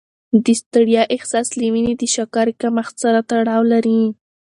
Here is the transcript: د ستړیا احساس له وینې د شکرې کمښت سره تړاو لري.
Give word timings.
د 0.43 0.45
ستړیا 0.61 1.03
احساس 1.15 1.47
له 1.59 1.67
وینې 1.73 1.93
د 1.97 2.03
شکرې 2.15 2.53
کمښت 2.61 2.95
سره 3.03 3.19
تړاو 3.29 3.61
لري. 3.73 3.99